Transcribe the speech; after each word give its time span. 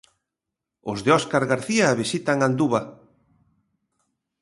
Os 0.91 0.99
de 1.05 1.09
Óscar 1.19 1.43
García 1.51 1.97
visitan 2.01 2.37
Anduva. 2.47 2.81